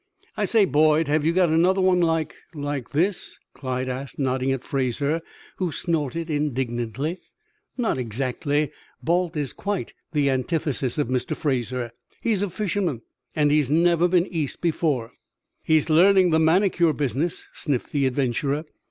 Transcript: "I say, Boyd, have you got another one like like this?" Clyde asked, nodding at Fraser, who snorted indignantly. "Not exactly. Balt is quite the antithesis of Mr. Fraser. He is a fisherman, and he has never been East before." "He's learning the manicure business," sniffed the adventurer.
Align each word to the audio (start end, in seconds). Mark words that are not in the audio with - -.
"I 0.35 0.45
say, 0.45 0.65
Boyd, 0.65 1.07
have 1.09 1.23
you 1.27 1.31
got 1.31 1.49
another 1.49 1.79
one 1.79 1.99
like 2.01 2.33
like 2.55 2.89
this?" 2.89 3.37
Clyde 3.53 3.87
asked, 3.87 4.17
nodding 4.17 4.51
at 4.51 4.63
Fraser, 4.63 5.21
who 5.57 5.71
snorted 5.71 6.27
indignantly. 6.27 7.19
"Not 7.77 7.99
exactly. 7.99 8.71
Balt 9.03 9.37
is 9.37 9.53
quite 9.53 9.93
the 10.11 10.31
antithesis 10.31 10.97
of 10.97 11.09
Mr. 11.09 11.35
Fraser. 11.35 11.91
He 12.19 12.31
is 12.31 12.41
a 12.41 12.49
fisherman, 12.49 13.03
and 13.35 13.51
he 13.51 13.57
has 13.59 13.69
never 13.69 14.07
been 14.07 14.25
East 14.25 14.59
before." 14.59 15.11
"He's 15.61 15.87
learning 15.87 16.31
the 16.31 16.39
manicure 16.39 16.93
business," 16.93 17.45
sniffed 17.53 17.91
the 17.91 18.07
adventurer. 18.07 18.65